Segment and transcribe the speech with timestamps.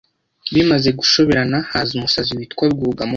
[0.53, 3.09] Bimaze gushoberana haza umusazi witwa Rwugamo,